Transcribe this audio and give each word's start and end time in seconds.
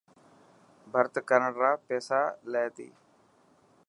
ڀرت 0.91 1.15
ڪرڻ 1.29 1.41
را 1.61 1.71
پيسالي 1.87 2.65
تي. 2.75 2.87